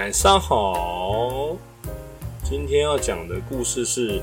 [0.00, 1.56] 晚上好，
[2.44, 4.20] 今天要讲的故事是《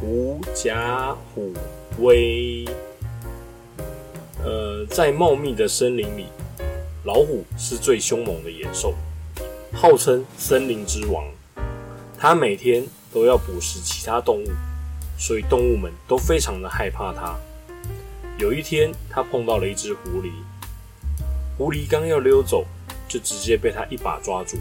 [0.00, 1.52] 狐假虎
[1.98, 2.64] 威》。
[4.42, 6.24] 呃，在茂密的森林里，
[7.04, 8.94] 老虎是最凶猛的野兽，
[9.74, 11.22] 号称森林之王。
[12.18, 12.82] 它每天
[13.12, 14.48] 都要捕食其他动物，
[15.18, 17.36] 所以动物们都非常的害怕它。
[18.38, 20.30] 有一天，它碰到了一只狐狸，
[21.58, 22.64] 狐狸刚要溜走，
[23.06, 24.56] 就直接被它一把抓住。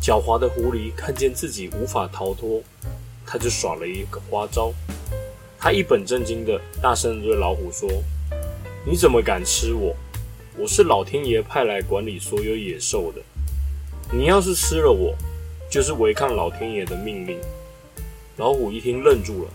[0.00, 2.62] 狡猾的狐狸看见自己无法逃脱，
[3.26, 4.72] 他就耍了一个花招。
[5.58, 7.86] 他一本正经的大声对老虎说
[8.86, 9.94] ：“你怎么敢吃我？
[10.56, 13.20] 我是老天爷派来管理所有野兽的。
[14.10, 15.14] 你要是吃了我，
[15.70, 17.38] 就是违抗老天爷的命令。”
[18.38, 19.50] 老虎一听愣住了。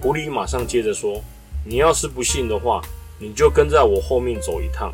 [0.00, 1.22] 狐狸马上接着说
[1.64, 2.82] ：“你要是不信的话，
[3.18, 4.92] 你就跟在我后面走一趟。”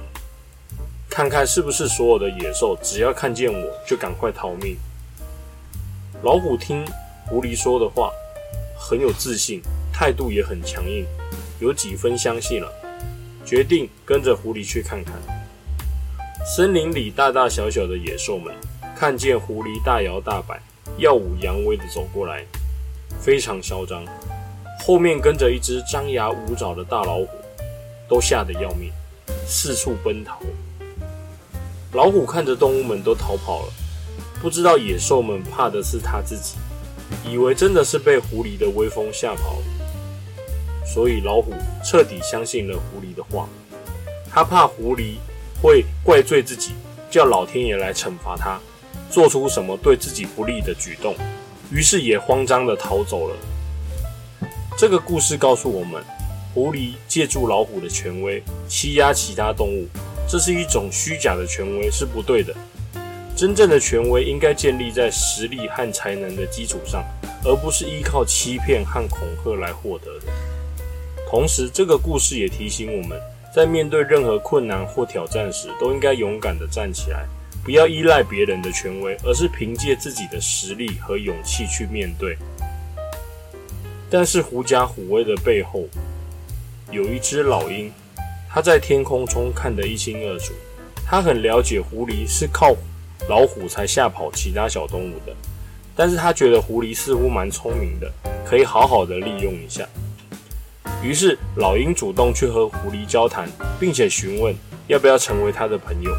[1.10, 4.76] 看看是不是所有的野兽，只要看见我就赶快逃命。
[6.22, 6.86] 老虎听
[7.26, 8.12] 狐狸说的话，
[8.78, 9.60] 很有自信，
[9.92, 11.04] 态度也很强硬，
[11.58, 12.72] 有几分相信了，
[13.44, 15.14] 决定跟着狐狸去看看。
[16.46, 18.54] 森林里大大小小的野兽们
[18.96, 20.62] 看见狐狸大摇大摆、
[20.96, 22.46] 耀武扬威的走过来，
[23.20, 24.04] 非常嚣张，
[24.86, 27.28] 后面跟着一只张牙舞爪的大老虎，
[28.08, 28.92] 都吓得要命，
[29.44, 30.40] 四处奔逃。
[31.92, 33.72] 老虎看着动物们都逃跑了，
[34.40, 36.54] 不知道野兽们怕的是他自己，
[37.28, 41.52] 以为真的是被狐狸的威风吓跑了，所以老虎
[41.84, 43.48] 彻底相信了狐狸的话。
[44.30, 45.16] 他怕狐狸
[45.60, 46.74] 会怪罪自己，
[47.10, 48.60] 叫老天爷来惩罚他，
[49.10, 51.16] 做出什么对自己不利的举动，
[51.72, 53.36] 于是也慌张的逃走了。
[54.78, 56.00] 这个故事告诉我们，
[56.54, 59.88] 狐狸借助老虎的权威欺压其他动物。
[60.30, 62.54] 这是一种虚假的权威，是不对的。
[63.34, 67.04] 真正的权威应该建立在实力和才能的基础上，
[67.44, 70.26] 而不是依靠欺骗和恐吓来获得的。
[71.28, 73.20] 同时，这个故事也提醒我们，
[73.52, 77.26] 在面对任何困难或挑战时，都应该勇敢地站起来，
[77.64, 82.38] 不要依赖别人的权威，而是凭借自己的实力和勇气去面对。
[84.08, 85.88] 但是，狐假虎威的背后，
[86.92, 87.90] 有一只老鹰。
[88.52, 90.52] 他在天空中看得一清二楚，
[91.06, 92.74] 他很了解狐狸是靠
[93.28, 95.32] 老虎才吓跑其他小动物的，
[95.94, 98.10] 但是他觉得狐狸似乎蛮聪明的，
[98.44, 99.88] 可以好好的利用一下。
[101.00, 104.52] 于是老鹰主动去和狐狸交谈，并且询问
[104.88, 106.10] 要不要成为他的朋友。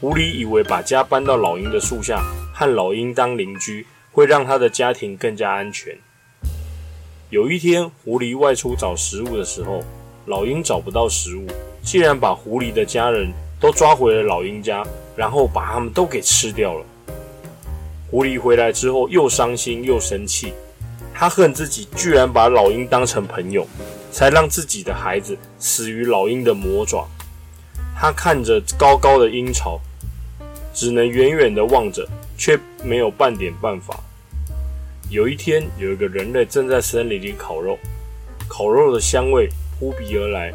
[0.00, 2.20] 狐狸以为把家搬到老鹰的树下，
[2.52, 5.96] 和老鹰当邻居，会让他的家庭更加安全。
[7.30, 9.84] 有一天，狐狸外出找食物的时候。
[10.26, 11.46] 老鹰找不到食物，
[11.84, 14.84] 竟然把狐狸的家人都抓回了老鹰家，
[15.16, 16.84] 然后把他们都给吃掉了。
[18.10, 20.52] 狐狸回来之后，又伤心又生气，
[21.14, 23.64] 他恨自己居然把老鹰当成朋友，
[24.10, 27.06] 才让自己的孩子死于老鹰的魔爪。
[27.96, 29.78] 他看着高高的鹰巢，
[30.74, 32.04] 只能远远地望着，
[32.36, 34.00] 却没有半点办法。
[35.08, 37.78] 有一天，有一个人类正在森林里烤肉，
[38.48, 39.48] 烤肉的香味。
[39.78, 40.52] 扑鼻而来，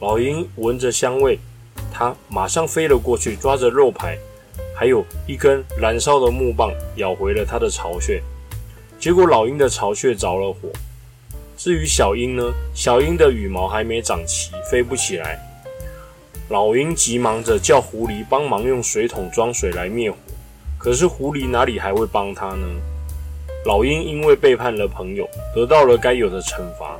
[0.00, 1.38] 老鹰闻着香味，
[1.92, 4.18] 它马上飞了过去，抓着肉排，
[4.74, 8.22] 还有一根燃烧的木棒，咬回了它的巢穴。
[8.98, 10.70] 结果老鹰的巢穴着了火。
[11.56, 12.52] 至于小鹰呢？
[12.74, 15.38] 小鹰的羽毛还没长齐，飞不起来。
[16.48, 20.16] 老鹰急忙着叫狐狸帮忙用水桶装水来灭火，
[20.78, 22.66] 可是狐狸哪里还会帮他呢？
[23.66, 26.98] 老鹰因为背叛了朋友，得到了该有的惩罚。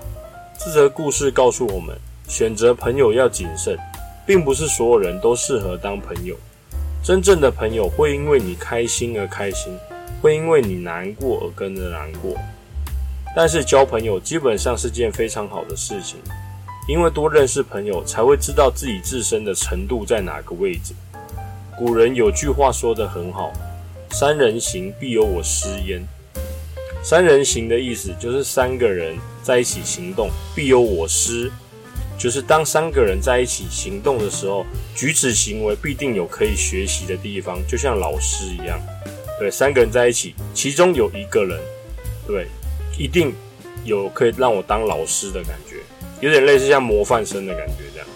[0.64, 1.94] 这则故事告诉我们，
[2.26, 3.78] 选择朋友要谨慎，
[4.26, 6.34] 并不是所有人都适合当朋友。
[7.02, 9.76] 真正的朋友会因为你开心而开心，
[10.22, 12.34] 会因为你难过而跟着难过。
[13.36, 16.16] 但是交朋友基本上是件非常好的事情，
[16.88, 20.94] 因为多认识朋友才会知道自己自身的程度在哪个位置。
[21.78, 23.52] 古人有句话说得很好
[24.12, 26.02] ：“三人行，必有我师焉。”
[27.04, 29.14] 三人行的意思就是三个人
[29.44, 31.52] 在一起行动，必有我师，
[32.18, 34.64] 就是当三个人在一起行动的时候，
[34.96, 38.80] 举止行为必定有可以学习的地方，就像老师一样。
[39.38, 41.60] 对，三个人在一起，其中有一个人，
[42.26, 42.46] 对，
[42.96, 43.34] 一定
[43.84, 45.76] 有可以让我当老师的感觉，
[46.20, 48.08] 有点类似像模范生的感觉这样。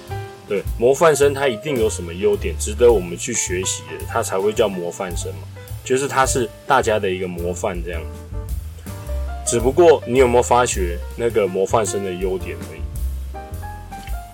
[0.48, 5.42] 对，模范生他一定有什么优点值得我们去学习的，他才会叫模范生嘛，
[5.84, 8.00] 就是他是大家的一个模范这样。
[9.48, 12.80] 只不过你有没有发觉那个模范生的优点而已？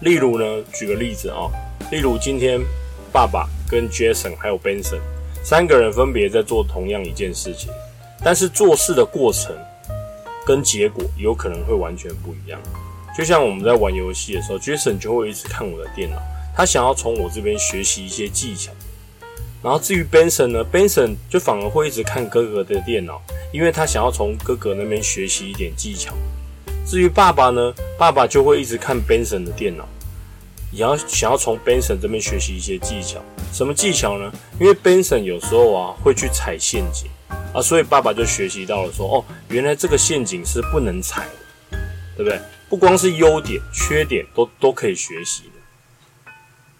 [0.04, 1.46] 例如呢，举个例子啊，
[1.92, 2.60] 例如今天
[3.12, 4.98] 爸爸跟 Jason 还有 Benson
[5.44, 7.70] 三个人分别在做同样一件事情，
[8.24, 9.56] 但是做事的过程
[10.44, 12.60] 跟结果有可能会完全不一样。
[13.16, 16.16] 就像我们在玩游戏的时候，Jason 就会一直看我的电脑，
[16.56, 18.72] 他想要从我这边学习一些技巧。
[19.64, 23.18] 然后至于 Benson 呢，Benson 就反而会一直看哥哥的电脑，
[23.50, 26.14] 因为他想要从哥哥那边学习一点技巧。
[26.86, 29.88] 至于爸爸呢，爸爸就会一直看 Benson 的电脑，
[30.70, 33.24] 也要想要从 Benson 这边学习一些技巧。
[33.54, 34.30] 什么技巧呢？
[34.60, 37.08] 因为 Benson 有时候啊会去踩陷阱
[37.54, 41.24] 啊，所以爸爸就学习到了说，哦，原来这个陷阱是不能踩
[41.70, 41.78] 的，
[42.18, 42.38] 对不对？
[42.68, 45.44] 不光是优点，缺点都都可以学习。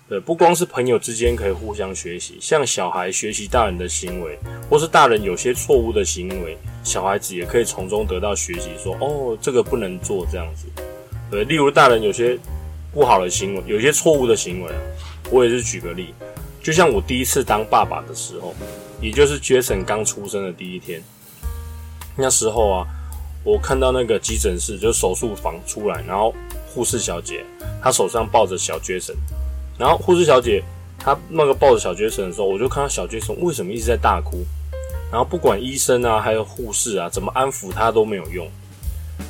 [0.07, 8.69] 对，不光是朋友之间可以互相学习，像小孩学习大人的行为，或是大人有些错误的行为，小孩子也可以从中得到学习。
[8.83, 10.67] 说哦，这个不能做这样子。
[11.31, 12.39] 对，例如大人有些
[12.93, 14.71] 不好的行为，有些错误的行为，
[15.31, 16.13] 我也是举个例，
[16.63, 18.55] 就像我第一次当爸爸的时候，
[19.01, 21.03] 也就是 Jason 刚出生的第一天，
[22.15, 22.87] 那时候啊，
[23.43, 26.35] 我看到那个急诊室就是手术房出来，然后
[26.75, 27.43] 护士小姐
[27.83, 29.17] 她手上抱着小 Jason。
[29.79, 30.63] 然后护士小姐
[30.99, 34.45] 她那个抱着小杰森的时候，我就看到小杰森为什么一直在大哭。
[35.11, 38.49] 然后不管医生啊，还有护士啊，怎么安抚他都没有用。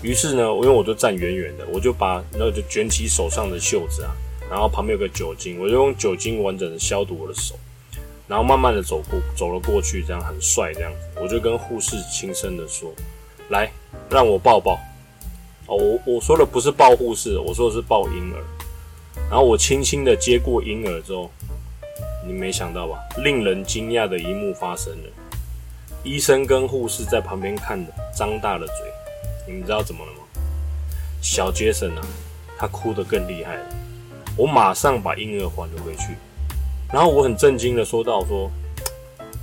[0.01, 4.11] 于是呢，因为我就站远远的，我就把那就卷起手上的袖子啊，
[4.51, 7.55] 然后旁边有个酒精，我就用酒精完整的消毒我的手，
[8.27, 11.21] 然后慢慢的走过走了过去，这样很帅这样子。
[11.21, 12.91] 我就跟护士轻声的说
[13.51, 13.71] ：“来，
[14.09, 14.79] 让我抱抱。”
[15.69, 18.41] 哦，我我说的不是抱护士，我说的是抱婴儿。
[19.31, 21.31] 然后我轻轻的接过婴儿之后，
[22.27, 22.99] 你没想到吧？
[23.19, 25.11] 令人惊讶的一幕发生了。
[26.05, 28.77] 医生跟护士在旁边看着，张大了嘴。
[29.47, 30.19] 你们知道怎么了吗？
[31.21, 32.03] 小杰森啊，
[32.59, 33.67] 他哭得更厉害了。
[34.37, 36.15] 我马上把婴儿还了回去。
[36.93, 38.51] 然后我很震惊的说道：“说，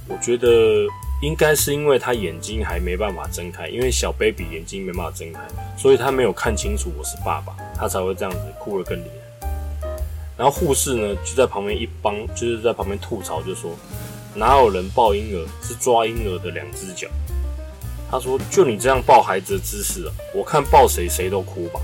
[0.08, 0.48] 我觉得
[1.22, 5.42] 应该是因为他眼睛还没办法睁开，因为小 baby 眼睛没办法睁开，
[5.76, 9.31] 所以他没有看清楚我是爸爸，他才会这样子哭得更厉害。”
[10.42, 13.78] 然后护士呢就在旁边一帮，就是在旁边吐槽，就说
[14.34, 17.08] 哪有人抱婴儿是抓婴儿的两只脚？
[18.10, 21.80] 他说就你这样抱孩子的姿势啊，我看抱谁谁都哭吧。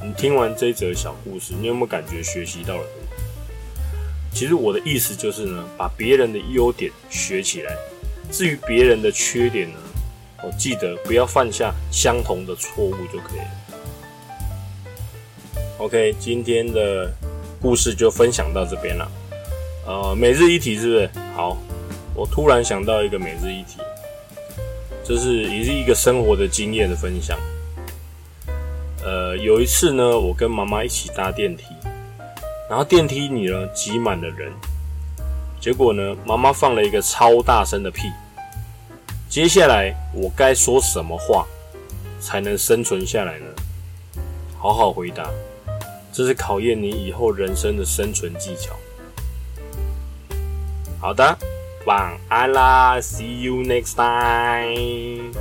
[0.00, 3.98] 你听完这则小故事，你有没有感觉学习到了什么？
[4.32, 7.76] 其实我的意思就是呢，把别人的优点学起来，
[8.30, 9.78] 至于别人的缺点呢，
[10.44, 13.50] 我记得不要犯下相同的错误就可以了。
[15.78, 17.12] OK，今天的
[17.64, 19.10] 故事就分享到这边了。
[19.86, 21.10] 呃，每日一题是不是？
[21.34, 21.56] 好，
[22.14, 23.78] 我突然想到一个每日一题，
[25.02, 27.38] 这是也是一个生活的经验的分享。
[29.02, 31.64] 呃，有一次呢，我跟妈妈一起搭电梯，
[32.68, 34.52] 然后电梯里呢挤满了人，
[35.58, 38.02] 结果呢，妈妈放了一个超大声的屁。
[39.30, 41.46] 接下来我该说什么话
[42.20, 43.46] 才能生存下来呢？
[44.58, 45.30] 好好回答。
[46.14, 48.76] 这是考验你以后人生的生存技巧。
[51.00, 51.36] 好的，
[51.86, 55.32] 晚安啦，See you next time。